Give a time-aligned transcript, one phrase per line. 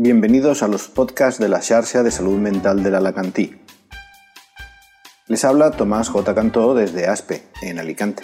[0.00, 3.60] Bienvenidos a los podcasts de la Xarxa de Salud Mental del Alacantí.
[5.26, 6.36] Les habla Tomás J.
[6.36, 8.22] Cantó desde ASPE, en Alicante.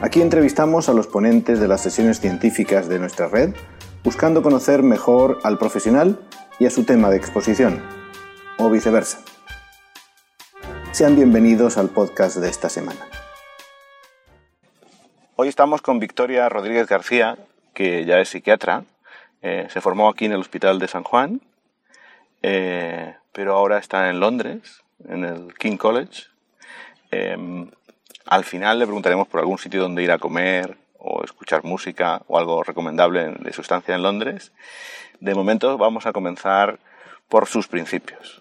[0.00, 3.54] Aquí entrevistamos a los ponentes de las sesiones científicas de nuestra red,
[4.02, 6.18] buscando conocer mejor al profesional
[6.58, 7.80] y a su tema de exposición,
[8.58, 9.20] o viceversa.
[10.90, 13.06] Sean bienvenidos al podcast de esta semana.
[15.36, 17.38] Hoy estamos con Victoria Rodríguez García,
[17.72, 18.82] que ya es psiquiatra.
[19.44, 21.40] Eh, se formó aquí en el Hospital de San Juan,
[22.42, 26.24] eh, pero ahora está en Londres, en el King College.
[27.10, 27.70] Em,
[28.26, 32.38] al final le preguntaremos por algún sitio donde ir a comer o escuchar música o
[32.38, 34.52] algo recomendable de su estancia en Londres.
[35.20, 36.78] De momento vamos a comenzar
[37.28, 38.40] por sus principios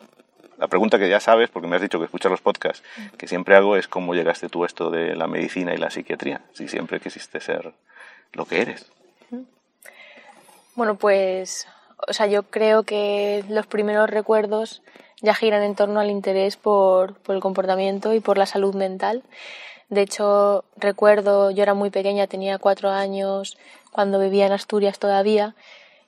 [0.64, 2.84] la pregunta que ya sabes, porque me has dicho que escuchas los podcasts,
[3.18, 6.40] que siempre hago es cómo llegaste tú a esto de la medicina y la psiquiatría,
[6.54, 7.74] si siempre quisiste ser
[8.32, 8.90] lo que eres.
[10.76, 11.68] Bueno, pues,
[12.08, 14.82] o sea, yo creo que los primeros recuerdos
[15.22, 19.22] ya giran en torno al interés por, por el comportamiento y por la salud mental.
[19.90, 23.58] De hecho, recuerdo, yo era muy pequeña, tenía cuatro años,
[23.92, 25.56] cuando vivía en Asturias todavía,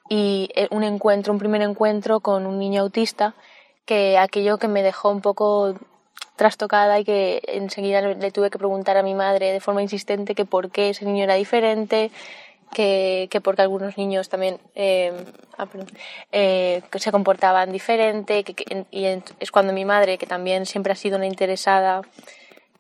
[0.09, 3.35] y eh, un encuentro, un primer encuentro con un niño autista
[3.85, 5.75] que aquello que me dejó un poco
[6.35, 10.45] trastocada y que enseguida le tuve que preguntar a mi madre de forma insistente que
[10.45, 12.11] por qué ese niño era diferente,
[12.73, 15.13] que, que porque algunos niños también eh,
[16.31, 19.05] eh, se comportaban diferente, que, y
[19.39, 22.02] es cuando mi madre, que también siempre ha sido una interesada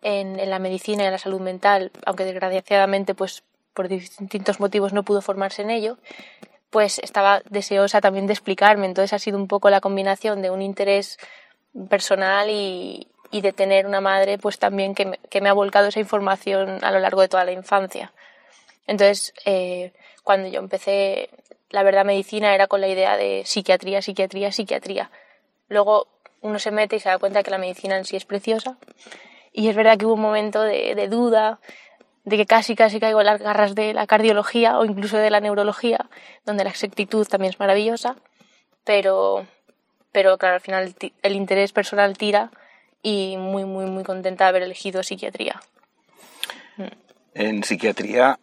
[0.05, 5.03] en, la medicina y en la salud mental, aunque desgraciadamente pues por distintos motivos no
[5.03, 5.97] pudo formarse en ello,
[6.69, 8.85] pues estaba deseosa también de explicarme.
[8.85, 11.17] Entonces ha sido un poco la combinación de un interés
[11.89, 16.91] personal y, de tener una madre pues también que me, ha volcado esa información a
[16.91, 18.13] lo largo de toda la infancia.
[18.87, 21.29] Entonces, eh, cuando yo empecé,
[21.69, 25.11] la verdad, medicina era con la idea de psiquiatría, psiquiatría, psiquiatría.
[25.67, 26.07] Luego
[26.41, 28.77] uno se mete y se da cuenta que la medicina en sí es preciosa.
[29.51, 31.59] Y es verdad que hubo un momento de duda,
[32.25, 35.39] de que casi casi caigo en las garras de la cardiología o incluso de la
[35.39, 36.09] neurología,
[36.43, 38.15] donde la exactitud también es maravillosa,
[38.83, 39.45] pero,
[40.11, 42.51] pero claro, al final el, interés personal tira
[43.03, 45.61] y muy, muy, muy contenta de haber elegido psiquiatría.
[46.77, 46.83] Mm.
[47.35, 48.39] En psiquiatría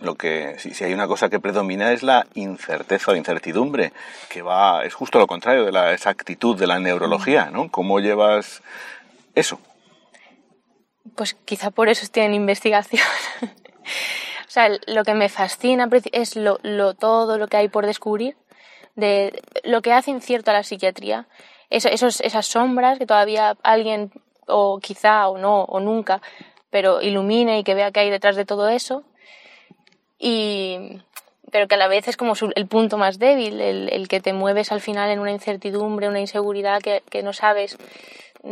[0.00, 3.92] lo que si, si, hay una cosa que predomina es la incerteza o incertidumbre,
[4.28, 7.70] que va es justo lo contrario de la exactitud de la neurología, ¿no?
[7.70, 8.62] ¿Cómo llevas
[9.34, 9.58] eso?
[11.14, 13.06] pues quizá por eso estoy en investigación.
[13.42, 16.58] o sea, lo que me fascina es lo,
[16.94, 18.36] todo lo que hay por descubrir,
[18.94, 21.26] de lo que hace incierto a la psiquiatría,
[21.70, 24.12] esos, esas sombras que todavía alguien,
[24.46, 26.20] o quizá o no, o nunca,
[26.70, 29.04] pero ilumine y que vea que hay detrás de todo eso.
[30.26, 31.02] Y,
[31.50, 34.72] pero que a la vez es como el punto más débil, el, que te mueves
[34.72, 37.76] al final en una incertidumbre, una inseguridad que, que no sabes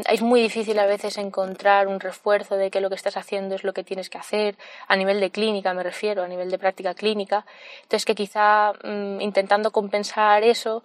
[0.08, 3.64] es muy difícil a veces encontrar un refuerzo de que lo que estás haciendo es
[3.64, 4.56] lo que tienes que hacer,
[4.88, 7.44] a nivel de clínica me refiero, a nivel de práctica clínica.
[7.82, 10.82] Entonces que quizá mm, intentando compensar eso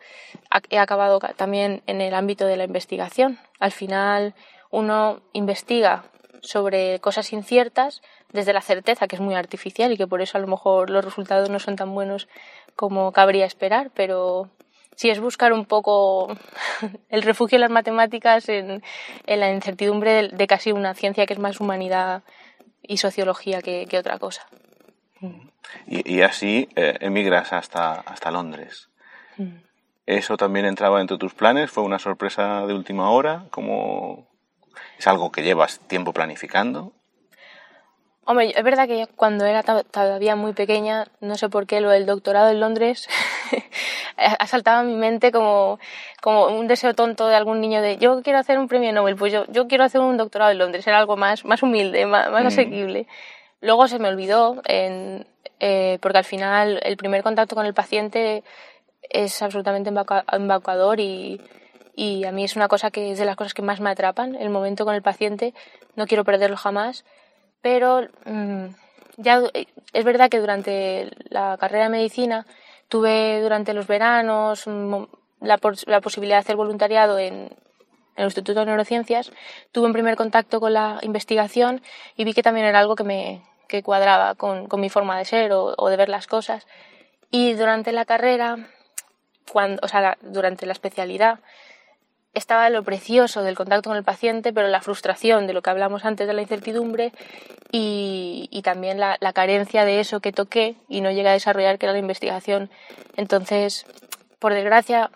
[0.69, 3.39] he acabado también en el ámbito de la investigación.
[3.59, 4.33] Al final
[4.71, 6.03] uno investiga
[6.41, 10.41] sobre cosas inciertas desde la certeza, que es muy artificial y que por eso a
[10.41, 12.27] lo mejor los resultados no son tan buenos
[12.75, 14.49] como cabría esperar, pero
[14.95, 16.35] sí es buscar un poco
[17.09, 18.83] el refugio en las matemáticas en,
[19.25, 22.23] la incertidumbre de, casi una ciencia que es más humanidad
[22.81, 24.47] y sociología que, otra cosa.
[25.85, 28.89] Y, así eh, emigras hasta, hasta Londres.
[29.37, 29.67] Mm.
[30.07, 31.69] ¿Eso también entraba dentro de tus planes?
[31.69, 33.45] ¿Fue una sorpresa de última hora?
[33.51, 34.25] ¿Cómo...
[34.97, 36.93] ¿Es algo que llevas tiempo planificando?
[38.29, 42.05] Hombre, es verdad que cuando era todavía muy pequeña, no sé por qué, lo del
[42.05, 43.07] doctorado en Londres
[44.17, 45.79] ha saltado a mi mente como,
[46.22, 49.31] como un deseo tonto de algún niño de yo quiero hacer un premio Nobel, pues
[49.31, 52.43] yo, yo quiero hacer un doctorado en Londres, era algo más, más humilde, más, más
[52.43, 52.47] mm.
[52.47, 53.07] asequible.
[53.61, 55.25] Luego se me olvidó, en,
[55.61, 58.43] eh, porque al final el primer contacto con el paciente
[59.09, 61.41] es absolutamente embaucador y,
[61.97, 64.35] y a mí es una cosa que es de las cosas que más me atrapan,
[64.35, 65.53] el momento con el paciente,
[65.97, 67.03] no quiero perderlo jamás
[67.61, 68.67] pero mm,
[69.17, 69.41] ya
[69.94, 72.46] es verdad que durante la carrera de medicina
[72.88, 75.03] tuve durante los veranos mm,
[75.41, 77.49] la, la posibilidad de hacer voluntariado en,
[78.16, 79.32] el Instituto de Neurociencias,
[79.72, 81.84] tuve un primer contacto con la investigación
[82.16, 85.26] y vi que también era algo que me que cuadraba con, con mi forma de
[85.26, 86.66] ser o, o, de ver las cosas.
[87.29, 88.70] Y durante la carrera,
[89.52, 91.41] cuando, o sea, durante la especialidad,
[92.37, 96.05] estaba lo precioso del contacto con el paciente, pero la frustración de lo que hablamos
[96.05, 97.11] antes de la incertidumbre
[97.72, 101.93] y, también la, carencia de eso que toqué y no llegué a desarrollar, que era
[101.93, 102.69] la investigación.
[103.16, 103.85] Entonces,
[104.39, 105.11] por desgracia,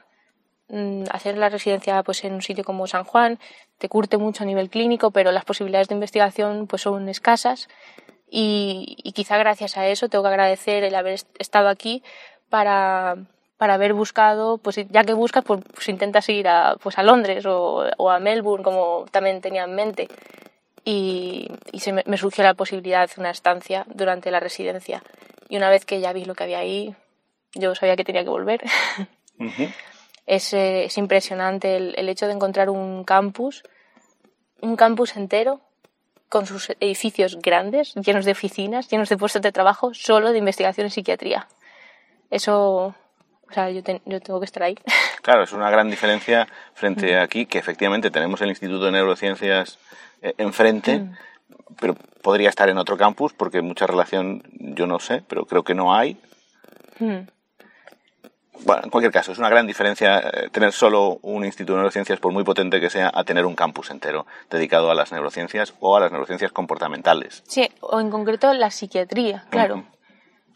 [0.70, 3.40] mm, hacer la residencia pues, en un sitio como San Juan
[3.78, 7.68] te curte mucho a nivel clínico, pero las posibilidades de investigación pues, son escasas
[8.30, 12.02] y quizá gracias a eso tengo que agradecer el haber estado aquí
[12.50, 13.18] para,
[13.62, 17.46] para haber buscado, pues ya que buscas, pues, pues intentas ir a, pues a Londres
[17.46, 20.08] o, o, a Melbourne, como también tenía en mente.
[20.84, 25.04] Y, y se me, me, surgió la posibilidad de una estancia durante la residencia.
[25.48, 26.96] Y una vez que ya vi lo que había ahí,
[27.54, 28.64] yo sabía que tenía que volver.
[29.38, 29.74] Uh -huh.
[30.26, 33.64] es, eh, es, impresionante el, el hecho de encontrar un campus,
[34.62, 35.62] un campus entero
[36.30, 40.86] con sus edificios grandes, llenos de oficinas, llenos de puestos de trabajo, solo de investigación
[40.86, 41.48] en psiquiatría.
[42.32, 42.96] Eso,
[43.52, 44.76] o sea, yo, te, yo tengo que estar ahí.
[45.22, 49.78] Claro, es una gran diferencia frente a aquí, que efectivamente tenemos el Instituto de Neurociencias
[50.24, 51.16] eh, enfrente, mm.
[51.80, 51.94] pero
[52.24, 55.94] podría estar en otro campus, porque mucha relación yo no sé, pero creo que no
[55.94, 56.18] hay.
[56.98, 57.20] Mm.
[58.66, 62.20] Bueno, en cualquier caso, es una gran diferencia eh, tener solo un instituto de neurociencias,
[62.20, 65.96] por muy potente que sea, a tener un campus entero dedicado a las neurociencias o
[65.96, 67.44] a las neurociencias comportamentales.
[67.48, 69.76] Sí, o en concreto la psiquiatría, claro.
[69.76, 70.01] Uh -huh.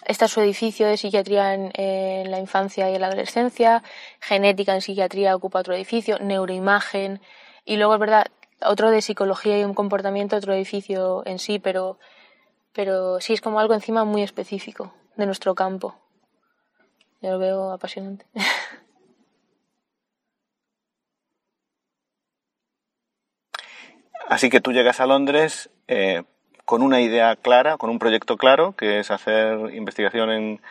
[0.06, 3.84] Está su edificio de psiquiatría en, la infancia y en la adolescencia,
[4.20, 7.22] genética en psiquiatría ocupa otro edificio, neuroimagen,
[7.64, 8.26] y luego es verdad,
[8.62, 11.98] otro de psicología y un comportamiento, otro edificio en sí, pero,
[12.74, 15.96] pero sí es como algo encima muy específico de nuestro campo.
[17.22, 18.26] Yo lo veo apasionante.
[24.28, 26.24] Así que tú llegas a Londres eh,
[26.66, 30.62] con una idea clara, con un proyecto claro, que es hacer investigación en,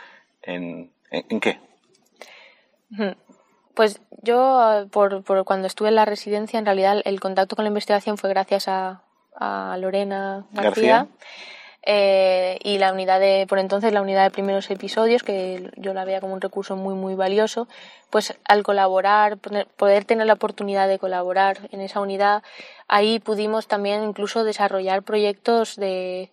[0.43, 1.61] en, en, ¿en qué?
[3.75, 7.69] Pues yo, por, por, cuando estuve en la residencia, en realidad el contacto con la
[7.69, 9.02] investigación fue gracias a,
[9.35, 10.96] a Lorena García.
[10.96, 11.08] García.
[11.87, 16.07] Eh, y la unidad de, por entonces, la unidad de primeros episodios, que yo la
[16.07, 17.69] veía como un recurso muy, muy valioso,
[18.09, 19.37] pues al colaborar,
[19.77, 22.43] poder tener la oportunidad de colaborar en esa unidad,
[22.89, 26.31] ahí pudimos también incluso desarrollar proyectos de,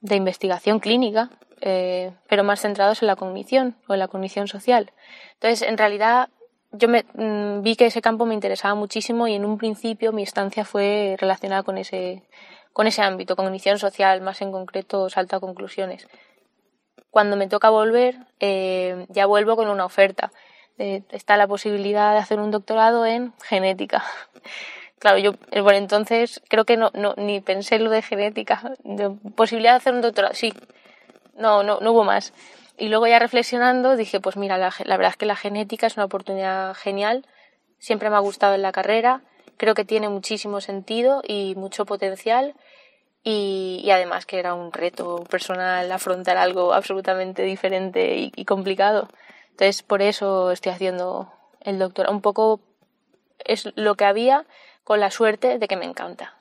[0.00, 1.28] de investigación clínica,
[1.60, 4.92] eh, pero más centrados en la cognición o en la cognición social.
[5.34, 6.30] Entonces, en realidad,
[6.72, 10.22] yo me, mmm, vi que ese campo me interesaba muchísimo y en un principio mi
[10.22, 12.22] estancia fue relacionada con ese,
[12.72, 16.08] con ese ámbito, cognición social, más en concreto, salto a conclusiones.
[17.10, 20.30] Cuando me toca volver, eh, ya vuelvo con una oferta.
[20.78, 24.04] Eh, está la posibilidad de hacer un doctorado en genética.
[25.00, 28.74] Claro, yo por entonces creo que no, no ni pensé lo de genética.
[28.84, 30.52] De posibilidad de hacer un doctorado, sí.
[31.34, 32.34] No, no, no hubo más.
[32.76, 35.96] Y luego ya reflexionando dije, pues mira, la, la verdad es que la genética es
[35.96, 37.24] una oportunidad genial.
[37.78, 39.22] Siempre me ha gustado en la carrera
[39.60, 42.54] creo que tiene muchísimo sentido y mucho potencial
[43.22, 49.10] y, y, además que era un reto personal afrontar algo absolutamente diferente y, y, complicado.
[49.50, 51.30] Entonces por eso estoy haciendo
[51.60, 52.14] el doctorado.
[52.14, 52.60] Un poco
[53.44, 54.46] es lo que había
[54.82, 56.34] con la suerte de que me encanta.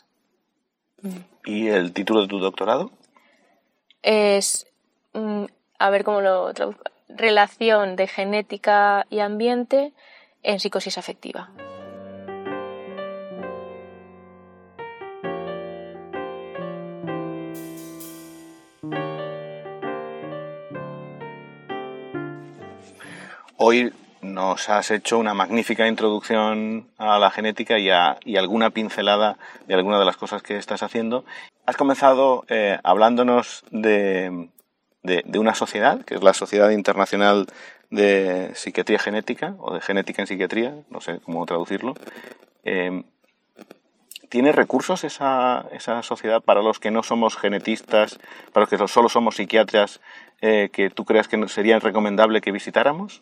[1.43, 2.89] ¿Y el título de tu doctorado?
[4.01, 4.65] Es,
[5.11, 5.43] mm,
[5.77, 9.91] a ver cómo lo traduzco, relación de genética y ambiente
[10.41, 11.49] en psicosis afectiva.
[23.61, 29.37] Hoy nos has hecho una magnífica introducción a la genética y, a, y alguna pincelada
[29.67, 31.25] de algunas de las cosas que estás haciendo.
[31.65, 34.47] Has comenzado eh, hablándonos de,
[35.37, 37.47] una sociedad, que es la Sociedad Internacional
[37.89, 41.95] de Psiquiatría Genética, o de Genética en Psiquiatría, no sé cómo traducirlo.
[42.63, 43.03] Eh,
[44.29, 48.21] ¿Tiene recursos esa, esa, sociedad para los que no somos genetistas,
[48.53, 49.99] para los que solo somos psiquiatras,
[50.39, 53.21] eh, que tú creas que sería recomendable que visitáramos?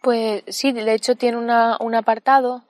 [0.00, 2.62] Pues sí, de hecho tiene una, un apartado.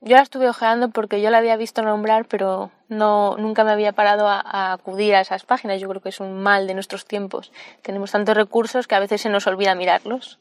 [0.00, 3.92] Yo la estuve ojeando porque yo la había visto nombrar, pero no, nunca me había
[3.92, 5.80] parado a, acudir a esas páginas.
[5.80, 7.52] Yo creo que es un mal de nuestros tiempos.
[7.80, 10.38] Tenemos tantos recursos que a veces se nos olvida mirarlos.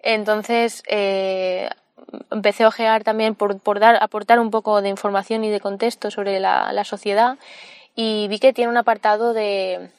[0.00, 1.70] Entonces, eh,
[2.32, 6.10] empecé a ojear también por, por dar, aportar un poco de información y de contexto
[6.10, 7.38] sobre la, la sociedad
[7.94, 9.90] y vi que tiene un apartado de,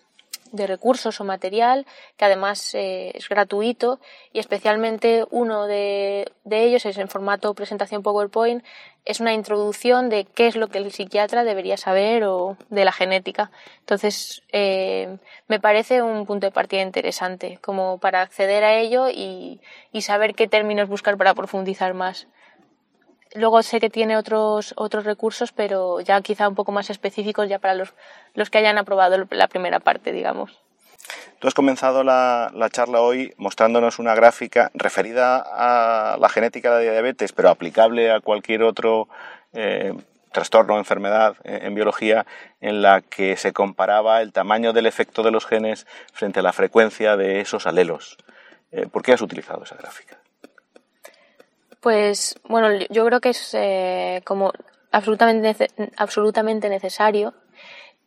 [0.54, 4.00] de recursos o material que además eh, es gratuito
[4.32, 8.64] y especialmente uno de, ellos es en formato presentación PowerPoint
[9.04, 12.94] es una introducción de qué es lo que el psiquiatra debería saber o de la
[12.94, 13.52] genética.
[13.80, 15.18] Entonces eh,
[15.48, 19.60] me parece un punto de partida interesante como para acceder a ello y,
[19.92, 22.28] y saber qué términos buscar para profundizar más
[23.36, 27.60] Luego sé que tiene otros, otros recursos, pero ya quizá un poco más específicos ya
[27.60, 27.94] para los,
[28.36, 30.64] los que hayan aprobado la primera parte, digamos.
[31.40, 36.92] Tú has comenzado la, charla hoy mostrándonos una gráfica referida a la genética de la
[36.94, 39.10] diabetes, pero aplicable a cualquier otro
[39.52, 39.94] eh,
[40.32, 42.26] trastorno o enfermedad en biología,
[42.62, 46.54] en la que se comparaba el tamaño del efecto de los genes frente a la
[46.54, 48.18] frecuencia de esos alelos.
[48.72, 50.23] Eh, ¿Por qué has utilizado esa gráfica?
[51.84, 54.54] Pues bueno, yo creo que es eh, como
[54.92, 57.34] absolutamente, absolutamente necesario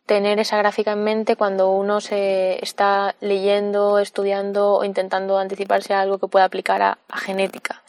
[0.07, 6.01] tener esa gráfica en mente cuando uno se está leyendo, estudiando o intentando anticiparse a
[6.01, 7.83] algo que pueda aplicar a, genética.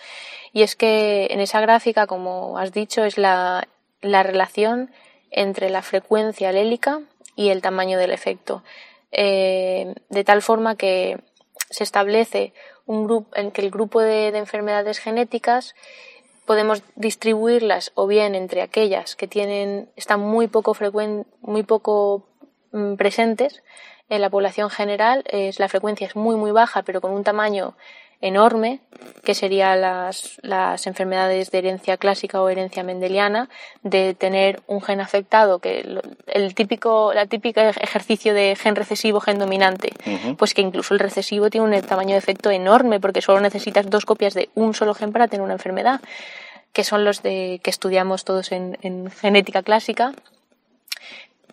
[0.52, 3.66] Y es que en esa gráfica, como has dicho, es la,
[4.02, 4.90] relación
[5.30, 7.00] entre la frecuencia alélica
[7.34, 8.62] y el tamaño del efecto.
[9.10, 11.18] Eh, de tal forma que
[11.70, 12.52] se establece
[12.88, 15.76] un grupo en que el grupo de, enfermedades genéticas
[16.46, 20.74] podemos distribuirlas o bien entre aquellas que tienen están muy poco
[21.42, 22.26] muy poco
[22.72, 23.62] mm, presentes
[24.08, 25.22] en la población general
[25.58, 27.76] la frecuencia es muy muy baja pero con un tamaño
[28.20, 28.80] enorme,
[29.28, 33.50] que serían las, las, enfermedades de herencia clásica o herencia mendeliana,
[33.82, 39.38] de tener un gen afectado, que el típico, la típica ejercicio de gen recesivo, gen
[39.38, 39.92] dominante,
[40.38, 44.06] pues que incluso el recesivo tiene un tamaño de efecto enorme, porque solo necesitas dos
[44.06, 46.00] copias de un solo gen para tener una enfermedad,
[46.72, 50.14] que son los de que estudiamos todos en, en genética clásica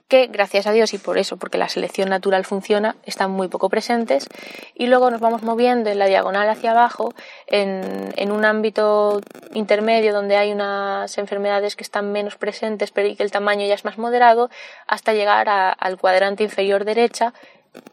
[0.08, 3.70] que gracias a Dios y por eso, porque la selección natural funciona, están muy poco
[3.70, 4.28] presentes
[4.76, 7.14] y luego nos vamos moviendo en la diagonal hacia abajo
[7.48, 9.22] en, un ámbito
[9.54, 13.74] intermedio donde hay unas enfermedades que están menos presentes pero y que el tamaño ya
[13.74, 14.50] es más moderado
[14.88, 17.34] hasta llegar al cuadrante inferior derecha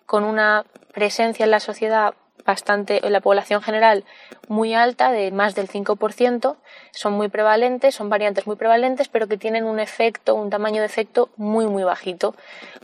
[0.05, 4.05] con una presencia en la sociedad bastante, la población general
[4.49, 6.57] muy alta, de más del 5%,
[6.91, 10.87] son muy prevalentes, son variantes muy prevalentes, pero que tienen un efecto, un tamaño de
[10.87, 12.35] efecto muy, muy bajito,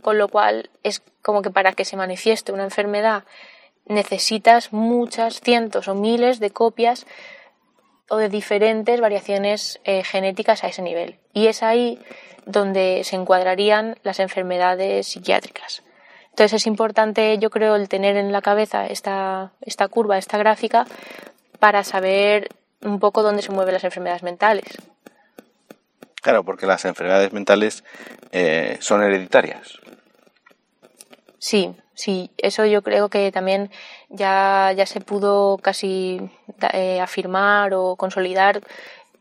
[0.01, 3.23] con lo cual es como que para que se manifieste una enfermedad
[3.85, 7.05] necesitas muchas, cientos o miles de copias
[8.07, 11.17] o de diferentes variaciones eh, genéticas a ese nivel.
[11.33, 11.99] Y es ahí
[12.45, 15.83] donde se encuadrarían las enfermedades psiquiátricas.
[16.39, 20.87] Entonces es importante, yo creo, el tener en la cabeza esta, esta curva, esta gráfica,
[21.59, 22.47] para saber
[22.81, 24.63] un poco dónde se mueven las enfermedades mentales.
[26.21, 27.83] Claro, porque las enfermedades mentales
[28.31, 29.81] eh, son hereditarias.
[31.39, 33.69] Sí, sí, eso yo creo que también
[34.07, 36.21] ya, ya se pudo casi
[36.71, 38.61] eh, afirmar o consolidar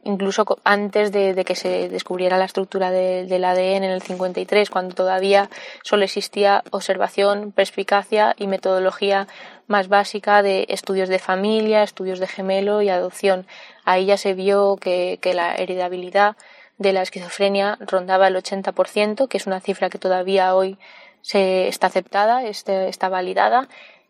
[0.04, 5.50] incluso antes de, que se descubriera la estructura del ADN en el 53, cuando todavía
[5.82, 9.28] solo existía observación, perspicacia y metodología
[9.66, 13.46] más básica de estudios de familia, estudios de gemelo y adopción.
[13.84, 16.36] Ahí ya se vio que, la heredabilidad
[16.78, 20.78] de la esquizofrenia rondaba el 80%, que es una cifra que todavía hoy
[21.22, 23.68] se está aceptada, este, está validada,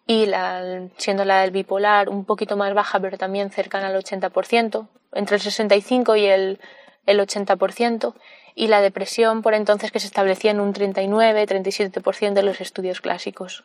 [0.09, 4.89] y la, siendo la del bipolar un poquito más baja, pero también cercana al 80%,
[5.13, 6.61] entre el 65 y el,
[7.05, 8.15] el 80%,
[8.55, 13.65] y la depresión por entonces que se establecía en un 39-37% de los estudios clásicos.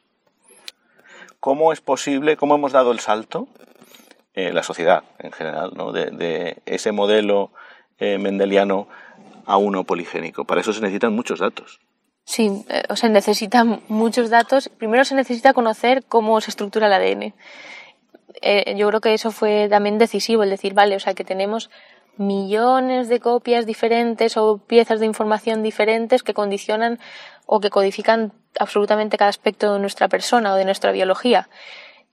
[1.39, 3.47] ¿Cómo es posible, cómo hemos dado el salto,
[4.33, 5.93] eh, la sociedad en general, ¿no?
[5.93, 7.51] de, ese modelo
[7.99, 8.89] eh, mendeliano
[9.45, 10.43] a uno poligénico?
[10.43, 11.79] Para eso se necesitan muchos datos.
[12.25, 14.69] Sí, eh, o sea, necesitan muchos datos.
[14.69, 17.33] Primero se necesita conocer cómo se estructura el ADN.
[18.41, 21.69] Eh, yo creo que eso fue también decisivo, el decir, vale, o sea, que tenemos
[22.17, 26.99] millones de copias diferentes o piezas de información diferentes que condicionan
[27.45, 31.49] o que codifican absolutamente cada aspecto de nuestra persona o de nuestra biología.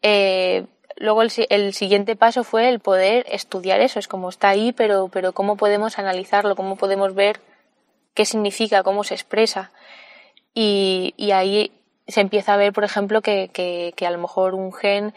[0.03, 4.73] Eh, luego el, el, siguiente paso fue el poder estudiar eso, es como está ahí,
[4.73, 7.41] pero, pero cómo podemos analizarlo, cómo podemos ver
[8.15, 9.71] qué significa, cómo se expresa.
[10.55, 11.73] Y, y ahí
[12.09, 15.15] se empieza a ver, por ejemplo, que, que, que a lo mejor un gen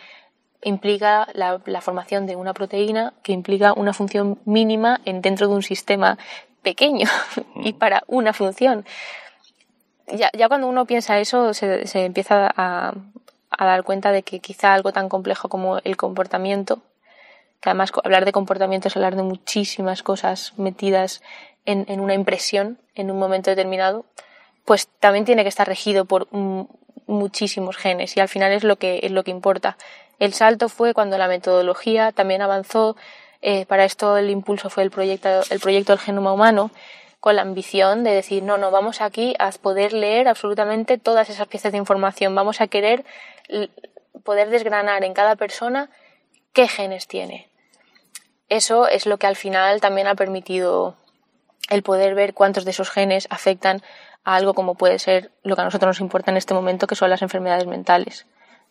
[0.64, 5.64] implica la, formación de una proteína que implica una función mínima en, dentro de un
[5.64, 6.18] sistema
[6.62, 7.08] pequeño
[7.56, 8.86] y para una función.
[10.08, 12.94] Ya, ya cuando uno piensa eso se, se empieza a,
[13.50, 16.82] a, dar cuenta de que quizá algo tan complejo como el comportamiento,
[17.62, 21.22] que además hablar de comportamiento es hablar de muchísimas cosas metidas
[21.66, 24.06] en, en una impresión en un momento determinado,
[24.66, 26.28] pues también tiene que estar regido por
[27.08, 29.78] muchísimos genes y al final es lo que, es lo que importa.
[30.20, 32.96] El salto fue cuando la metodología también avanzó.
[33.42, 36.72] Eh, para esto el impulso fue el proyecto, el proyecto del genoma humano,
[37.20, 41.48] con la ambición de decir, no, no, vamos aquí a poder leer absolutamente todas esas
[41.48, 43.04] piezas de información, vamos a querer
[44.24, 45.90] poder desgranar en cada persona
[46.54, 47.50] qué genes tiene.
[48.50, 50.96] Eso es lo que al final también ha permitido
[51.70, 53.82] el poder ver cuántos de esos genes afectan
[54.24, 56.96] a algo como puede ser lo que a nosotros nos importa en este momento, que
[56.96, 58.26] son las enfermedades mentales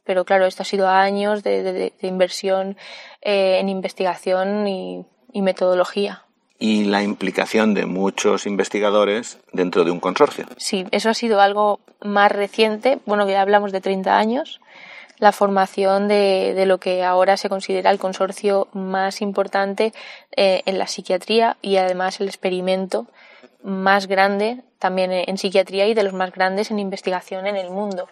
[0.05, 2.77] pero claro, esto ha sido años de, inversión
[3.21, 5.05] eh, en investigación y,
[5.35, 6.23] metodología.
[6.59, 10.47] Y la implicación de muchos investigadores dentro de un consorcio.
[10.59, 14.61] Sí, eso ha sido algo más reciente, bueno, ya hablamos de 30 años,
[15.19, 19.93] la formación de, lo que ahora se considera el consorcio más importante
[20.37, 23.07] eh, en la psiquiatría y además el experimento
[23.63, 28.09] más grande también en psiquiatría y de los más grandes en investigación en el mundo.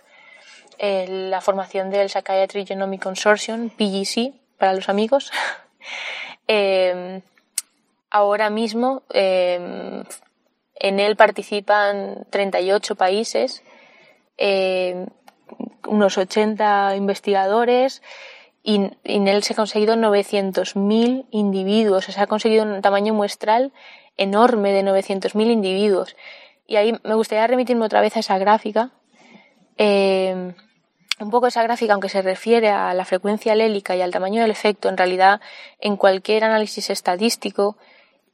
[0.79, 5.31] La formación del Psychiatry Genomic Consortium, PGC, para los amigos.
[6.53, 7.23] Eh,
[8.11, 10.03] ahora mismo eh,
[10.75, 13.63] en él participan 38 países,
[15.87, 18.03] unos 80 investigadores
[18.63, 23.73] y, en él se ha conseguido 900.000 individuos, se ha conseguido un tamaño muestral
[24.17, 26.17] enorme de 900.000 individuos.
[26.67, 28.91] Y ahí me gustaría remitirme otra vez a esa gráfica.
[29.77, 30.53] Eh,
[31.21, 34.51] un poco esa gráfica, aunque se refiere a la frecuencia alélica y al tamaño del
[34.51, 35.41] efecto, en realidad
[35.79, 37.77] en cualquier análisis estadístico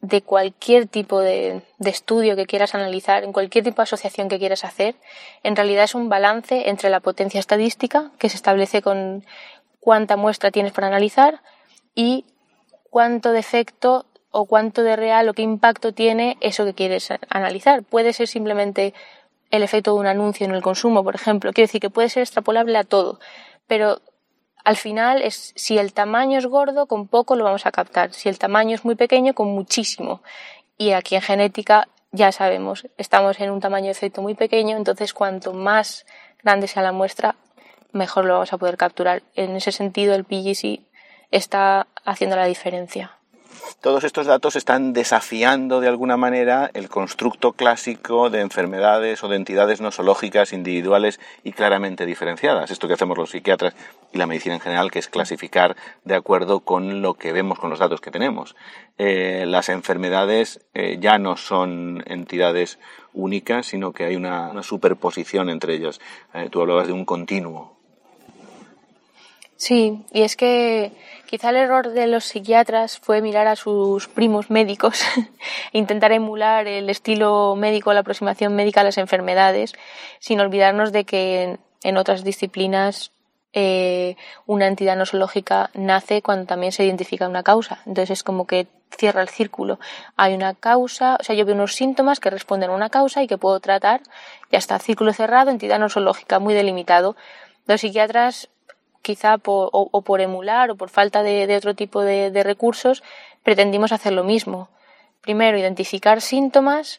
[0.01, 4.39] de cualquier tipo de, de, estudio que quieras analizar, en cualquier tipo de asociación que
[4.39, 4.95] quieras hacer,
[5.43, 9.25] en realidad es un balance entre la potencia estadística, que se establece con
[9.81, 11.41] cuánta muestra tienes para analizar,
[11.95, 12.27] y
[12.91, 14.07] cuánto de efecto
[14.39, 17.83] o cuánto de real o qué impacto tiene eso que quieres analizar.
[17.83, 18.93] Puede ser simplemente
[19.51, 21.55] el efecto de un anuncio en el consumo, por ejemplo.
[21.55, 23.19] Quiero decir que puede ser extrapolable a todo,
[23.67, 24.03] pero
[24.63, 28.13] al final es si el tamaño es gordo, con poco lo vamos a captar.
[28.13, 30.21] Si el tamaño es muy pequeño, con muchísimo.
[30.77, 35.15] Y aquí en genética ya sabemos, estamos en un tamaño de efecto muy pequeño, entonces
[35.15, 36.05] cuanto más
[36.43, 37.37] grande sea la muestra,
[37.93, 39.23] mejor lo vamos a poder capturar.
[39.35, 40.81] En ese sentido, el PGC
[41.31, 43.16] está haciendo la diferencia.
[43.81, 49.37] Todos estos datos están desafiando de alguna manera el constructo clásico de enfermedades o de
[49.37, 52.71] entidades nosológicas individuales y claramente diferenciadas.
[52.71, 53.75] Esto que hacemos los psiquiatras
[54.13, 57.71] y la medicina en general, que es clasificar de acuerdo con lo que vemos con
[57.71, 58.57] los datos que tenemos.
[58.99, 62.79] Eh, las enfermedades eh, ya no son entidades
[63.13, 66.01] únicas, sino que hay una, superposición entre ellas.
[66.35, 67.76] Eh, tú hablabas de un continuo.
[69.57, 70.93] Sí, y es que
[71.27, 75.03] Quizá el error de los psiquiatras fue mirar a sus primos médicos
[75.73, 79.73] e intentar emular el estilo médico, la aproximación médica a las enfermedades,
[80.21, 83.11] sin olvidarnos de que en, otras disciplinas
[83.53, 84.17] eh,
[84.47, 87.81] una entidad nosológica nace cuando también se identifica una causa.
[87.87, 89.81] Entonces es como que cierra el círculo.
[90.17, 93.27] Hay una causa, o sea, yo veo unos síntomas que responden a una causa y
[93.27, 94.01] que puedo tratar.
[94.53, 97.17] Ya está, círculo cerrado, entidad nosológica, muy delimitado.
[97.67, 98.49] Los psiquiatras
[99.07, 103.05] quizá por, o, por emular o por falta de, otro tipo de, recursos,
[103.45, 104.69] pretendimos hacer lo mismo.
[105.21, 106.99] Primero, identificar síntomas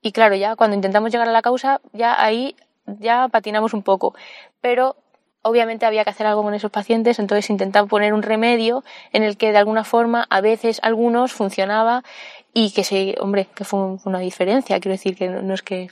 [0.00, 2.54] y claro, ya cuando intentamos llegar a la causa, ya ahí
[2.86, 4.14] ya patinamos un poco.
[4.60, 4.94] Pero
[5.42, 9.36] obviamente había que hacer algo con esos pacientes, entonces intentaba poner un remedio en el
[9.36, 12.04] que de alguna forma a veces algunos funcionaba
[12.52, 15.90] y que se, hombre, que fue una diferencia, quiero decir que no es que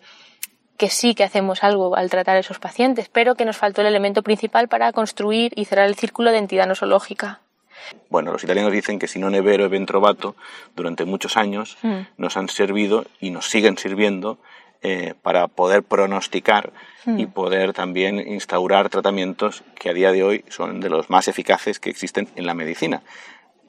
[0.76, 3.86] que sí que hacemos algo al tratar a esos pacientes, pero que nos faltó el
[3.86, 7.40] elemento principal para construir y cerrar el círculo de entidad nosológica.
[8.10, 10.36] Bueno, los italianos dicen que si no nevero e ventrovato,
[10.76, 12.14] durante muchos años hmm.
[12.16, 14.38] nos han servido y nos siguen sirviendo
[14.82, 16.72] eh, para poder pronosticar
[17.04, 17.18] hmm.
[17.18, 21.80] y poder también instaurar tratamientos que a día de hoy son de los más eficaces
[21.80, 23.02] que existen en la medicina.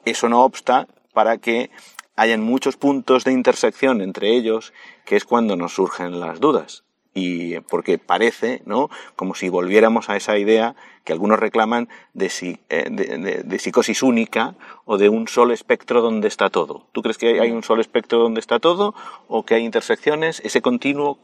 [0.04, 1.70] Eso no obsta para que
[2.16, 4.72] hayan muchos puntos de intersección entre ellos,
[5.04, 6.84] que es cuando nos surgen las dudas
[7.14, 8.90] y porque parece, ¿no?
[9.16, 10.74] Como si volviéramos a esa idea
[11.04, 12.30] que algunos reclaman de,
[12.68, 16.86] eh, de, psicosis única o de un solo espectro donde está todo.
[16.92, 18.94] ¿Tú crees que hay un solo espectro donde está todo
[19.28, 20.40] o que hay intersecciones?
[20.44, 21.18] ¿Ese continuo?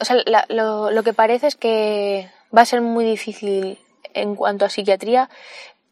[0.00, 0.16] O sea,
[0.48, 3.78] lo, lo que parece es que va a ser muy difícil
[4.14, 5.30] en cuanto a psiquiatría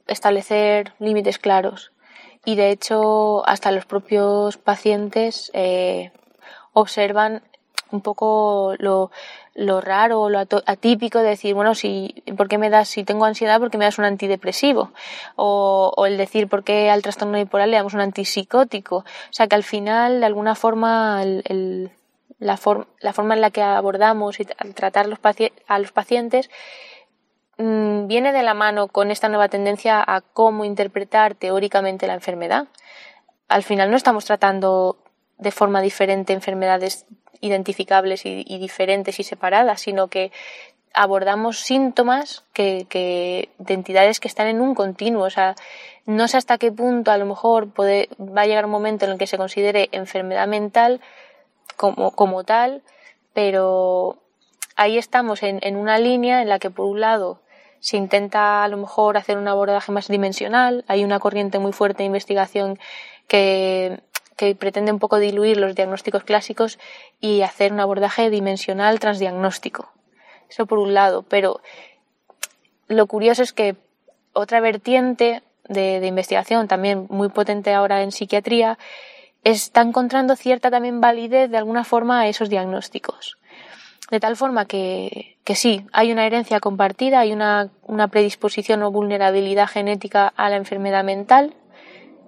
[0.07, 1.93] establecer límites claros.
[2.45, 6.13] Y de hecho, hasta los propios pacientes eh,
[6.73, 7.43] observan
[7.93, 9.11] un poco lo,
[9.55, 13.59] lo raro, lo atípico de decir, bueno, si, ¿por qué me das, si tengo ansiedad,
[13.59, 14.93] por qué me das un antidepresivo?
[15.37, 18.97] O, el decir, ¿por qué al trastorno bipolar le damos un antipsicótico?
[18.99, 21.91] O sea, que al final, de alguna forma, el,
[22.39, 22.59] la,
[23.01, 25.19] la forma en la que abordamos y al tratar los
[25.67, 26.51] a los pacientes
[27.59, 32.69] mm, viene de la mano con esta nueva tendencia a cómo interpretar teóricamente la enfermedad.
[33.49, 34.97] Al final no estamos tratando
[35.39, 37.07] de forma diferente enfermedades
[37.41, 40.33] identificables y, diferentes y separadas, sino que
[40.93, 45.25] abordamos síntomas que, de entidades que están en un continuo.
[45.25, 45.55] O sea,
[46.07, 49.19] no sé hasta qué punto a lo mejor va a llegar un momento en el
[49.19, 51.01] que se considere enfermedad mental
[51.77, 52.83] como, como tal,
[53.33, 54.19] pero
[54.77, 57.41] ahí estamos en, en una línea en la que por un lado
[57.81, 60.85] se intenta a lo mejor hacer un abordaje más dimensional.
[60.87, 62.79] Hay una corriente muy fuerte de investigación
[63.27, 64.01] que,
[64.41, 66.79] que pretende un poco diluir los diagnósticos clásicos
[67.21, 69.93] y hacer un abordaje dimensional transdiagnóstico.
[70.49, 71.61] Eso por un lado, pero
[72.89, 73.77] lo curioso es que
[74.33, 78.79] otra vertiente de, investigación también muy potente ahora en psiquiatría
[79.45, 83.37] está encontrando cierta también validez de alguna forma a esos diagnósticos.
[84.11, 88.91] De tal forma que, que sí, hay una herencia compartida, hay una, una predisposición o
[88.91, 91.53] vulnerabilidad genética a la enfermedad mental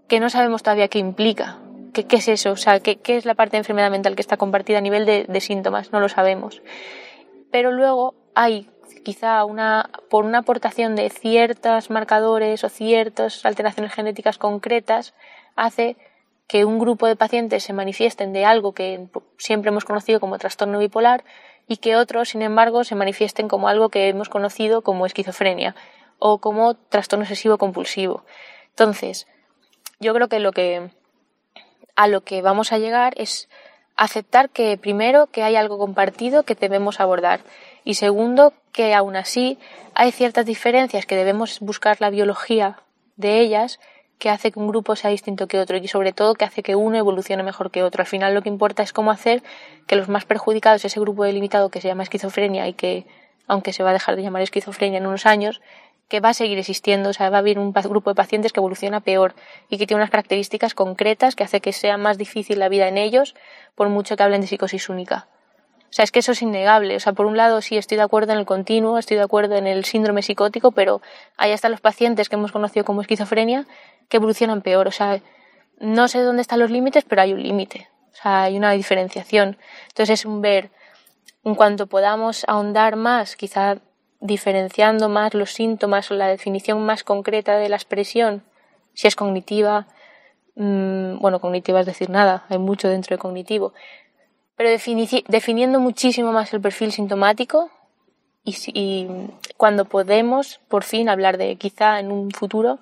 [0.08, 1.62] que no sabemos todavía qué implica.
[1.92, 2.52] ¿Qué, es eso?
[2.52, 5.04] O sea, ¿qué, ¿qué, es la parte de enfermedad mental que está compartida a nivel
[5.04, 5.92] de, de síntomas?
[5.92, 6.62] No lo sabemos.
[7.50, 8.68] Pero luego hay
[9.02, 15.14] quizá una, por una aportación de ciertos marcadores o ciertas alteraciones genéticas concretas,
[15.56, 15.96] hace
[16.46, 20.78] que un grupo de pacientes se manifiesten de algo que siempre hemos conocido como trastorno
[20.78, 21.24] bipolar
[21.68, 25.74] y que otros, sin embargo, se manifiesten como algo que hemos conocido como esquizofrenia
[26.18, 28.24] o como trastorno obsesivo compulsivo.
[28.70, 29.26] Entonces,
[30.00, 30.90] yo creo que lo que
[31.96, 33.48] a lo que vamos a llegar es
[33.96, 37.40] aceptar que primero que hay algo compartido que debemos abordar
[37.84, 39.58] y segundo que aún así
[39.94, 42.78] hay ciertas diferencias que debemos buscar la biología
[43.16, 43.78] de ellas
[44.22, 46.76] que hace que un grupo sea distinto que otro y sobre todo que hace que
[46.76, 48.02] uno evolucione mejor que otro.
[48.02, 49.42] Al final lo que importa es cómo hacer
[49.88, 53.04] que los más perjudicados, ese grupo delimitado que se llama esquizofrenia y que,
[53.48, 55.60] aunque se va a dejar de llamar esquizofrenia en unos años,
[56.12, 58.60] que va a seguir existiendo, o sea, va a haber un grupo de pacientes que
[58.60, 59.34] evoluciona peor
[59.70, 62.98] y que tiene unas características concretas que hace que sea más difícil la vida en
[62.98, 63.34] ellos,
[63.74, 65.26] por mucho que hablen de psicosis única.
[65.84, 66.96] O sea, es que eso es innegable.
[66.96, 69.56] O sea, por un lado sí estoy de acuerdo en el continuo, estoy de acuerdo
[69.56, 71.00] en el síndrome psicótico, pero
[71.38, 73.64] ahí están los pacientes que hemos conocido como esquizofrenia
[74.10, 74.88] que evolucionan peor.
[74.88, 75.22] O sea,
[75.80, 77.88] no sé dónde están los límites, pero hay un límite.
[78.12, 79.56] O sea, hay una diferenciación.
[79.88, 80.68] Entonces es un ver,
[81.42, 83.78] en cuanto podamos ahondar más, quizá
[84.22, 88.42] diferenciando más los síntomas o la definición más concreta de la expresión,
[88.94, 89.88] si es cognitiva,
[90.54, 93.74] mmm, bueno, cognitiva es decir nada, hay mucho dentro de cognitivo,
[94.56, 97.70] pero definiendo muchísimo más el perfil sintomático
[98.44, 99.08] y, y
[99.56, 102.78] cuando podemos, por fin, hablar de quizá en un futuro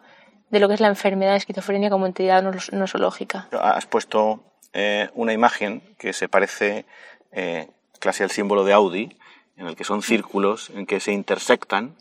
[0.50, 3.48] de lo que es la enfermedad de esquizofrenia como entidad nosológica.
[3.52, 4.40] Has puesto
[4.72, 6.84] eh, una imagen que se parece
[7.32, 9.16] eh, casi al símbolo de Audi,
[9.56, 11.94] en el que son círculos en que se intersectan,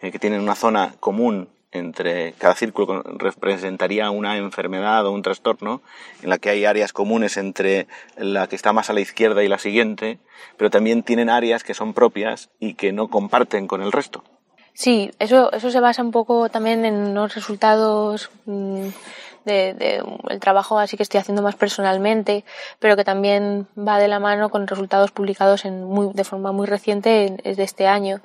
[0.00, 5.80] eh, que tienen una zona común entre cada círculo representaría una enfermedad o un trastorno,
[6.22, 7.86] en la que hay áreas comunes entre
[8.16, 10.18] la que está más a la izquierda y la siguiente,
[10.58, 14.22] pero también tienen áreas que son propias y que no comparten con el resto.
[14.74, 18.88] Sí, eso, eso se basa un poco también en los resultados mm,
[19.44, 22.44] de, el trabajo así que estoy haciendo más personalmente,
[22.78, 27.62] pero que también va de la mano con resultados publicados de forma muy reciente de
[27.62, 28.20] este año,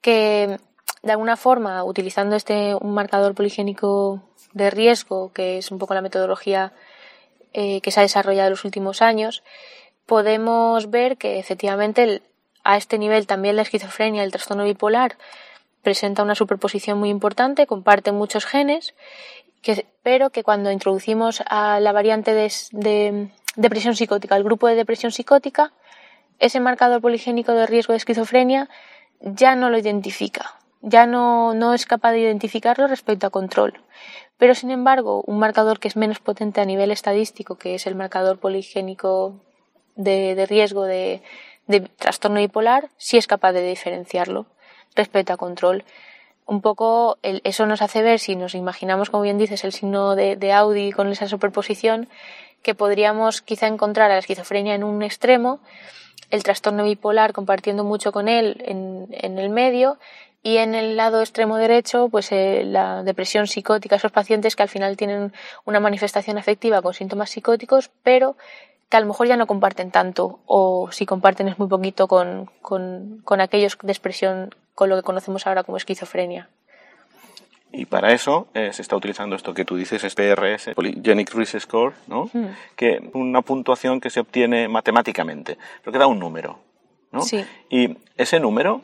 [0.00, 0.58] que
[1.02, 6.00] de alguna forma, utilizando este un marcador poligénico de riesgo, que es un poco la
[6.00, 6.72] metodología
[7.52, 9.42] eh, que se ha desarrollado en los últimos años,
[10.04, 12.22] podemos ver que efectivamente
[12.64, 15.16] a este nivel también la esquizofrenia, el trastorno bipolar,
[15.82, 18.94] presenta una superposición muy importante, comparte muchos genes,
[19.66, 24.76] que, pero que cuando introducimos a la variante de, de depresión psicótica, el grupo de
[24.76, 25.72] depresión psicótica,
[26.38, 28.68] ese marcador poligénico de riesgo de esquizofrenia
[29.20, 33.80] ya no lo identifica, ya no, no es capaz de identificarlo respecto a control.
[34.38, 37.96] Pero sin embargo, un marcador que es menos potente a nivel estadístico, que es el
[37.96, 39.40] marcador poligénico
[39.96, 41.22] de, de riesgo de,
[41.66, 44.46] de trastorno bipolar, sí es capaz de diferenciarlo
[44.94, 45.84] respecto a control.
[46.46, 50.14] Un poco el, eso nos hace ver, si nos imaginamos, como bien dices, el signo
[50.14, 52.08] de, Audi con esa superposición,
[52.62, 55.60] que podríamos quizá encontrar a la esquizofrenia en un extremo,
[56.30, 59.98] el trastorno bipolar compartiendo mucho con él en, en el medio
[60.46, 64.68] y en el lado extremo derecho, pues eh, la depresión psicótica, esos pacientes que al
[64.68, 65.32] final tienen
[65.64, 68.36] una manifestación afectiva con síntomas psicóticos, pero
[68.88, 72.50] que a lo mejor ya no comparten tanto o si comparten es muy poquito con,
[72.62, 76.48] con, con aquellos de expresión con lo que conocemos ahora como esquizofrenia.
[77.72, 81.58] Y para eso eh, se está utilizando esto que tú dices, es PRS, Polygenic Risk
[81.58, 82.30] Score, ¿no?
[82.32, 82.46] Mm.
[82.76, 86.60] que una puntuación que se obtiene matemáticamente, pero que da un número.
[87.10, 87.22] ¿no?
[87.22, 87.44] Sí.
[87.68, 88.82] Y ese número,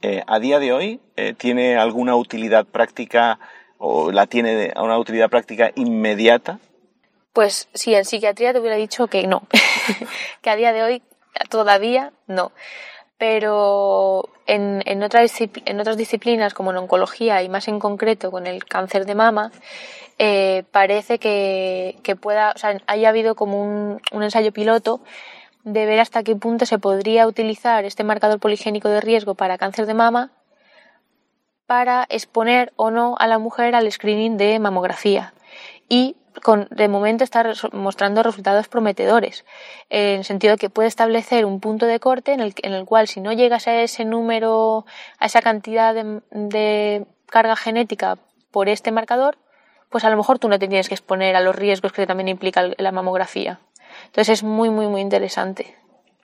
[0.00, 3.40] eh, a día de hoy, eh, tiene alguna utilidad práctica
[3.78, 6.60] o la tiene una utilidad práctica inmediata
[7.32, 9.42] pues sí, en psiquiatría te hubiera dicho que no,
[10.42, 11.02] que a día de hoy
[11.50, 12.52] todavía no.
[13.16, 18.46] Pero en, en, otra en otras disciplinas como en oncología y más en concreto con
[18.46, 19.50] el cáncer de mama,
[20.18, 25.00] eh, parece que, que, pueda, o sea, haya habido como un, un ensayo piloto
[25.64, 29.86] de ver hasta qué punto se podría utilizar este marcador poligénico de riesgo para cáncer
[29.86, 30.30] de mama
[31.68, 35.34] para exponer o no a la mujer al screening de mamografía.
[35.88, 39.44] Y con, de momento está mostrando resultados prometedores,
[39.88, 42.84] en el sentido de que puede establecer un punto de corte en el, en el
[42.84, 44.84] cual si no llegas a ese número,
[45.18, 48.18] a esa cantidad de, de carga genética
[48.50, 49.38] por este marcador,
[49.90, 52.28] pues a lo mejor tú no te tienes que exponer a los riesgos que también
[52.28, 53.60] implica la mamografía.
[54.06, 55.76] Entonces es muy, muy, muy interesante.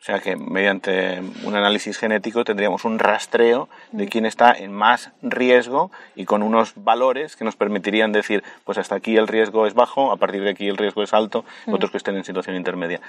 [0.05, 4.09] O sea que mediante un análisis genético tendríamos un rastreo de mm.
[4.11, 8.97] quién está en más riesgo y con unos valores que nos permitirían decir, pues hasta
[8.97, 11.73] aquí el riesgo es bajo, a partir de aquí el riesgo es alto, mm.
[11.73, 13.01] otros que estén en situación intermedia.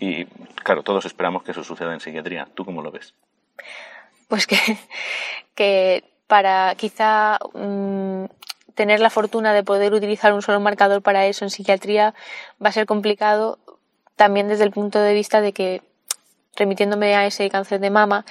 [0.00, 0.24] Y
[0.64, 2.48] claro, todos esperamos que eso suceda en psiquiatría.
[2.52, 3.14] ¿Tú cómo lo ves?
[4.26, 4.58] Pues que,
[5.54, 8.24] que para quizá mm,
[8.74, 12.12] tener la fortuna de poder utilizar un solo marcador para eso en psiquiatría
[12.60, 13.60] va a ser complicado
[14.16, 15.88] también desde el punto de vista de que
[16.60, 18.24] remitiéndome a ese cáncer de mama,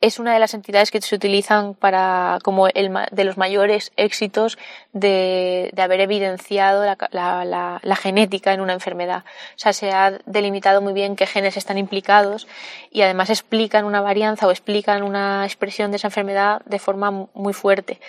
[0.00, 4.56] es una de las entidades que se utilizan para como el de los mayores éxitos
[4.94, 6.96] de, de haber evidenciado la,
[7.44, 9.24] la, la, genética en una enfermedad.
[9.56, 12.48] O sea, se ha delimitado muy bien qué genes están implicados
[12.90, 17.52] y además explican una varianza o explican una expresión de esa enfermedad de forma muy
[17.52, 18.00] fuerte.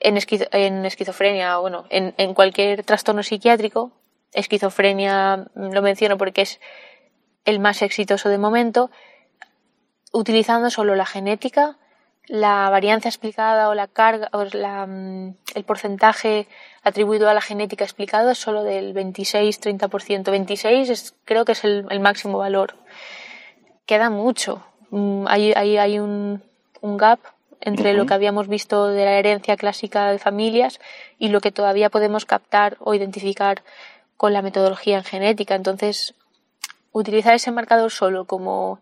[0.00, 0.18] En,
[0.52, 3.92] en esquizofrenia, bueno, en, en cualquier trastorno psiquiátrico,
[4.32, 6.60] esquizofrenia lo menciono porque es
[7.46, 8.90] el más exitoso de momento,
[10.12, 11.78] utilizando solo la genética,
[12.28, 16.48] la varianza explicada o la carga o mm, el porcentaje
[16.82, 20.30] atribuido a la genética explicado es solo del 26-30%.
[20.30, 22.74] 26 es, creo que es el, máximo valor.
[23.86, 24.64] Queda mucho.
[24.90, 26.42] Mm, hay, hay, hay un,
[26.80, 27.20] un, gap
[27.60, 30.80] entre lo que habíamos visto de la herencia clásica de familias
[31.18, 33.62] y lo que todavía podemos captar o identificar
[34.16, 35.54] con la metodología en genética.
[35.54, 36.14] Entonces,
[36.98, 38.80] utilizar ese marcador solo como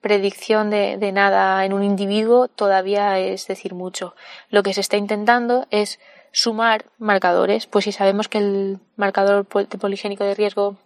[0.00, 4.14] predicción de, nada en un individuo todavía es decir mucho.
[4.50, 6.00] Lo que se está intentando es
[6.32, 10.76] sumar marcadores, pues si sabemos que el marcador poligénico de riesgo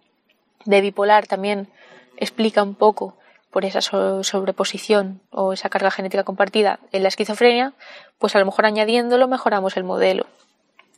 [0.65, 1.67] de bipolar también
[2.17, 3.17] explica un poco
[3.49, 7.73] por esa sobreposición o esa carga genética compartida en la esquizofrenia,
[8.19, 10.27] pues a lo mejor añadiéndolo mejoramos el modelo.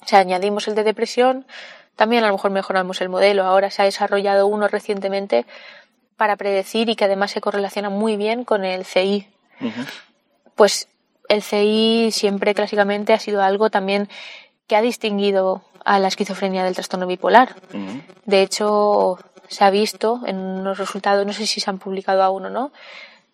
[0.04, 1.46] O sea, añadimos el de depresión,
[1.96, 3.44] también a lo mejor mejoramos el modelo.
[3.44, 5.46] Ahora se ha desarrollado uno recientemente
[6.18, 9.28] para predecir y que además se correlaciona muy bien con el CI.
[10.56, 10.88] Pues
[11.30, 14.10] el CI siempre clásicamente ha sido algo también
[14.68, 17.56] que ha distinguido a la esquizofrenia del trastorno bipolar.
[18.26, 22.46] De hecho, se ha visto en unos resultados, no sé si se han publicado aún
[22.46, 22.72] o no,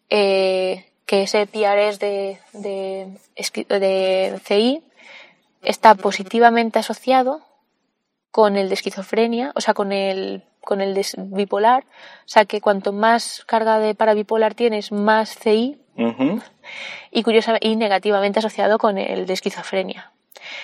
[0.10, 4.84] eh, que ese PRS de, de, de CI
[5.62, 7.47] está positivamente asociado
[8.32, 11.84] con el de esquizofrenia, o sea, con el, con el de bipolar.
[11.84, 15.78] O sea, que cuanto más carga de parabipolar tienes, más CI.
[17.12, 20.12] Y curiosamente, y negativamente asociado con el de esquizofrenia.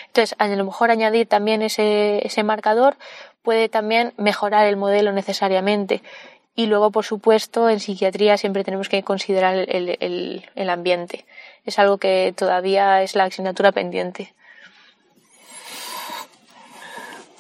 [0.07, 2.97] Entonces, a lo mejor añadir también ese, ese marcador
[3.41, 6.03] puede también mejorar el modelo necesariamente.
[6.55, 11.25] Y luego, por supuesto, en psiquiatría siempre tenemos que considerar el, el, el ambiente.
[11.65, 14.33] Es algo que todavía es la asignatura pendiente.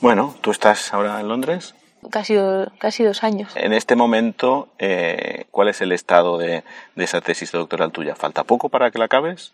[0.03, 1.75] Bueno, tú estás ahora en Londres.
[2.11, 2.35] Casi,
[2.77, 3.53] casi dos años.
[3.55, 6.65] En este momento, eh, ¿cuál es el estado de,
[6.97, 8.13] esa tesis doctoral tuya?
[8.13, 9.53] ¿Falta poco para que la acabes?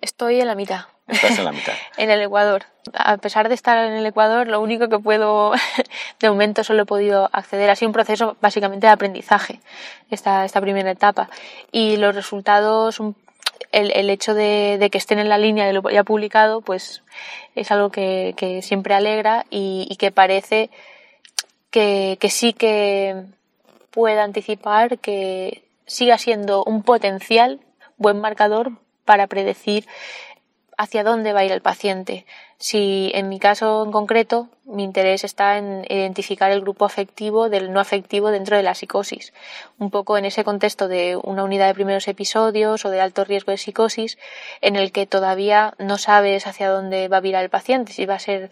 [0.00, 0.82] Estoy en la mitad.
[1.08, 1.74] Estás en la mitad.
[1.96, 2.66] en el Ecuador.
[2.94, 5.50] A pesar de estar en el Ecuador, lo único que puedo,
[6.20, 7.68] de momento solo he podido acceder.
[7.68, 9.58] Ha sido un proceso básicamente de aprendizaje,
[10.08, 11.30] esta, esta primera etapa.
[11.72, 13.00] Y los resultados
[13.72, 17.02] el, el hecho de, de, que estén en la línea de lo ya publicado, pues
[17.54, 20.70] es algo que, que siempre alegra y, y que parece
[21.70, 23.24] que, que, sí que
[23.90, 27.60] pueda anticipar que siga siendo un potencial
[27.96, 28.72] buen marcador
[29.04, 29.86] para predecir
[30.78, 32.24] hacia dónde va a ir el paciente.
[32.56, 37.72] Si en mi caso en concreto mi interés está en identificar el grupo afectivo del
[37.72, 39.32] no afectivo dentro de la psicosis,
[39.78, 43.50] un poco en ese contexto de una unidad de primeros episodios o de alto riesgo
[43.50, 44.18] de psicosis
[44.60, 48.14] en el que todavía no sabes hacia dónde va a virar el paciente, si va
[48.14, 48.50] a ser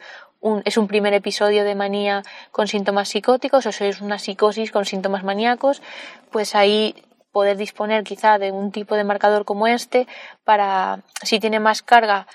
[0.65, 4.85] es un primer episodio de manía con síntomas psicóticos o si es una psicosis con
[4.85, 5.83] síntomas maníacos,
[6.31, 6.95] pues ahí
[7.37, 10.07] poder disponer quizá de un tipo de marcador como este
[10.45, 12.27] para si tiene más carga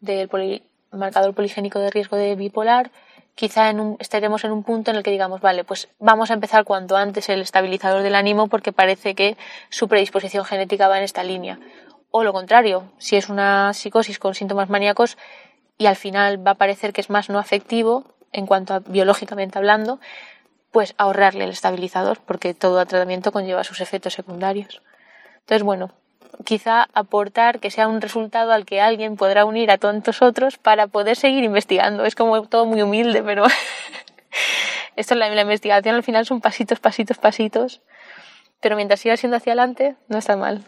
[0.00, 0.30] del
[0.92, 2.92] marcador poligénico de riesgo de bipolar,
[3.34, 6.96] quizá estaremos en un punto en el que digamos, vale, pues vamos a empezar cuanto
[6.96, 9.36] antes el estabilizador del ánimo porque parece que
[9.68, 11.58] su predisposición genética va en esta línea.
[12.12, 15.18] O lo contrario, si es una psicosis con síntomas maníacos
[15.76, 19.58] y al final va a parecer que es más no afectivo en cuanto a biológicamente
[19.58, 19.98] hablando,
[20.76, 24.82] pues ahorrarle el estabilizador porque todo tratamiento conlleva sus efectos secundarios.
[25.38, 25.90] Entonces, bueno,
[26.44, 30.86] quizá aportar que sea un resultado al que alguien podrá unir a tantos otros para
[30.86, 32.04] poder seguir investigando.
[32.04, 33.46] Es como todo muy humilde, pero
[34.96, 37.80] esto la, la investigación al final son pasitos, pasitos, pasitos.
[38.60, 40.62] Pero mientras siga siendo hacia adelante, no está mal.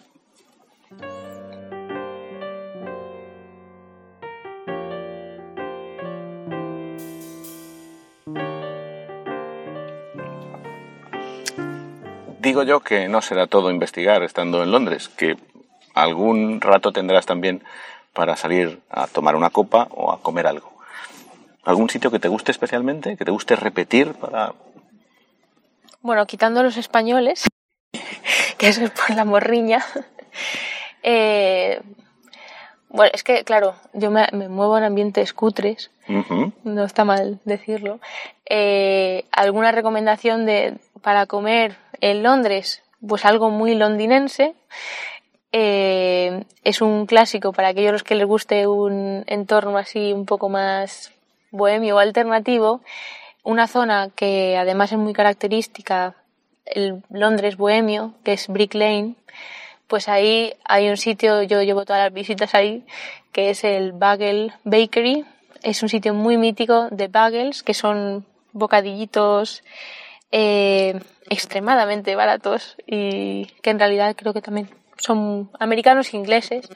[12.59, 15.37] Digo yo que no será todo investigar estando en Londres, que
[15.95, 17.63] algún rato tendrás también
[18.13, 20.73] para salir a tomar una copa o a comer algo.
[21.63, 24.55] ¿Algún sitio que te guste especialmente, que te guste repetir para...
[26.01, 27.47] Bueno, quitando los españoles,
[28.59, 29.85] que eso es por la morriña.
[31.05, 31.81] Eh,
[32.89, 35.91] bueno, es que, claro, yo me, muevo en ambientes cutres,
[36.65, 38.01] no está mal decirlo.
[38.51, 42.83] Eh, ¿Alguna recomendación de, para comer en Londres?
[43.07, 44.55] Pues algo muy londinense.
[45.53, 50.49] Eh, es un clásico para aquellos los que les guste un entorno así un poco
[50.49, 51.13] más
[51.51, 52.83] bohemio o alternativo.
[53.43, 56.15] Una zona que además es muy característica,
[56.67, 59.15] el Londres bohemio, que es Brick Lane.
[59.87, 62.85] Pues ahí hay un sitio, yo llevo todas las visitas ahí,
[63.33, 65.25] que es el Bagel Bakery.
[65.63, 69.63] Es un sitio muy mítico de bagels, que son bocadillitos
[70.31, 76.69] eh, extremadamente baratos y que en realidad creo que también son americanos e ingleses,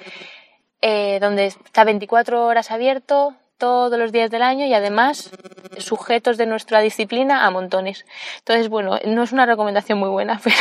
[0.81, 5.31] eh, donde está 24 horas abierto todos los días del año y además
[5.79, 8.05] sujetos de nuestra disciplina a montones.
[8.39, 10.57] Entonces, bueno, no es una recomendación muy buena, pero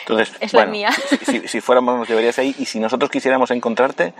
[0.00, 0.90] Entonces, es la mía.
[0.90, 4.14] Si, si, fuéramos, nos llevarías ahí y si nosotros quisiéramos encontrarte,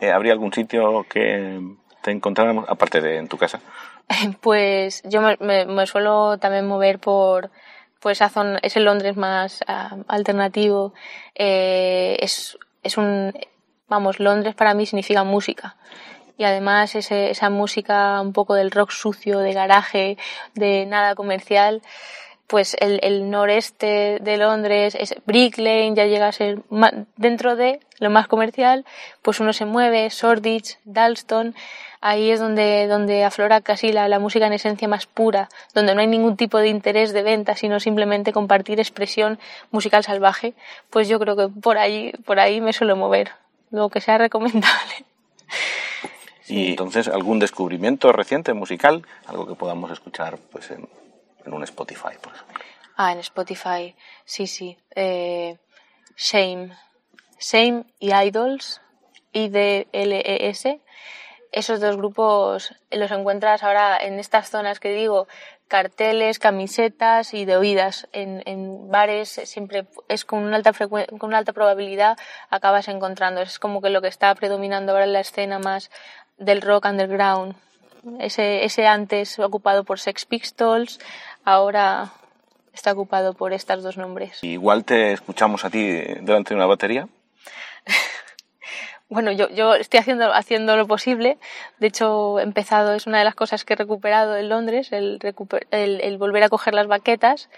[0.00, 1.60] eh, ¿habría algún sitio que
[2.02, 3.60] te encontráramos, aparte de en tu casa?
[4.40, 7.50] Pues yo me, suelo también mover por,
[8.00, 10.94] pues esa zona, es el Londres más uh, alternativo.
[11.34, 13.32] Eh, es, es un,
[13.88, 15.76] vamos, Londres para mí significa música.
[16.36, 20.16] Y además ese, esa música un poco del rock sucio, de garaje,
[20.54, 21.82] de nada comercial,
[22.48, 26.62] pues el, noreste de Londres, es Brick Lane ya llega a ser
[27.16, 28.86] dentro de lo más comercial,
[29.20, 31.54] pues uno se mueve, Shoreditch, Dalston,
[32.00, 36.00] ahí es donde, donde aflora casi la, la, música en esencia más pura, donde no
[36.00, 39.38] hay ningún tipo de interés de venta, sino simplemente compartir expresión
[39.70, 40.54] musical salvaje,
[40.90, 43.32] pues yo creo que por ahí, por ahí me suelo mover,
[43.70, 45.04] lo que sea recomendable.
[46.50, 49.06] Y entonces, ¿algún descubrimiento reciente musical?
[49.26, 50.88] Algo que podamos escuchar pues en,
[51.44, 52.64] en un Spotify, por ejemplo.
[52.96, 54.78] Ah, en Spotify, sí, sí.
[54.96, 55.58] Eh,
[56.16, 56.70] Shame.
[57.38, 58.80] Shame y Idols,
[59.32, 60.80] I-D-L-E-S
[61.52, 65.26] esos dos grupos los encuentras ahora en estas zonas que digo,
[65.68, 68.08] carteles, camisetas y de oídas.
[68.12, 72.18] En, en bares siempre es con una alta con una alta probabilidad
[72.50, 73.40] acabas encontrando.
[73.40, 75.90] Es como que lo que está predominando ahora en la escena más
[76.38, 77.54] del rock underground.
[78.20, 80.98] Ese, ese antes ocupado por Sex Pistols,
[81.44, 82.12] ahora
[82.72, 84.42] está ocupado por estos dos nombres.
[84.42, 87.08] Igual te escuchamos a ti delante de una batería.
[89.08, 91.38] bueno, yo, yo estoy haciendo, haciendo lo posible.
[91.78, 95.18] De hecho, he empezado, es una de las cosas que he recuperado en Londres, el,
[95.70, 97.48] el, el volver a coger las baquetas.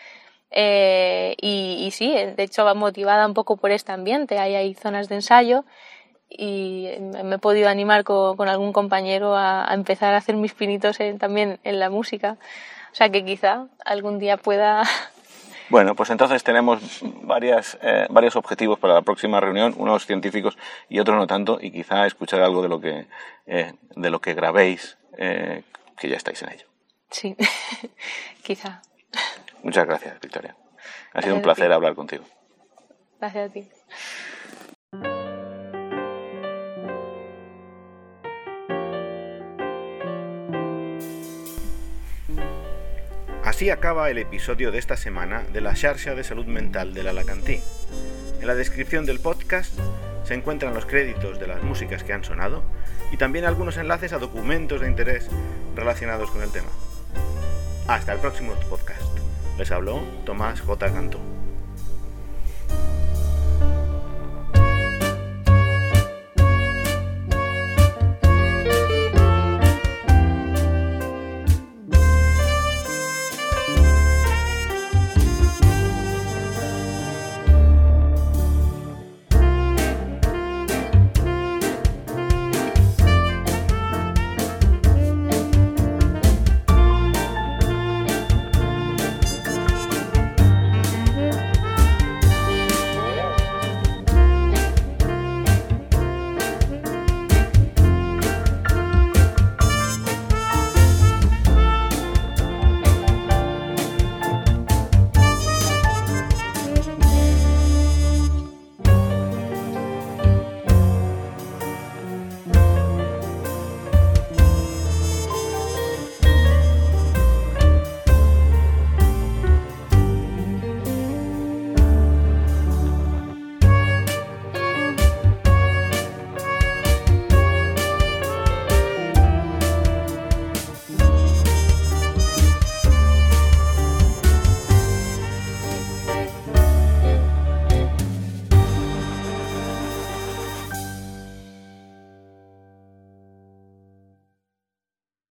[0.53, 4.39] Eh, y, y, sí, de hecho, va motivada un poco por este ambiente.
[4.39, 5.65] Ahí hay zonas de ensayo
[6.29, 10.55] y me he podido animar con, con algún compañero a, a, empezar a hacer mis
[10.55, 12.37] pinitos en, también en la música.
[12.93, 14.83] O sea que quizá algún día pueda
[15.71, 20.99] Bueno, pues entonces tenemos varias, eh, varios objetivos para la próxima reunión, unos científicos y
[20.99, 23.07] otros no tanto, y quizá escuchar algo de lo que,
[23.47, 25.63] eh, de lo que grabéis, eh,
[25.97, 26.67] que ya estáis en ello.
[27.11, 27.37] Sí,
[28.43, 28.83] quizá.
[29.63, 30.57] Muchas gracias, Victoria.
[30.57, 32.25] Ha gracias sido un placer hablar contigo.
[33.21, 33.69] Gracias a ti.
[43.61, 47.61] Así acaba el episodio de esta semana de la Xarxa de Salud Mental del Alacantí.
[48.41, 49.79] En la descripción del podcast
[50.25, 52.63] se encuentran los créditos de las músicas que han sonado
[53.13, 55.29] y también algunos enlaces a documentos de interés
[55.77, 56.71] relacionados con el tema.
[57.87, 59.03] Hasta el próximo podcast.
[59.59, 60.95] Les habló Tomás J.
[60.95, 61.30] Cantó.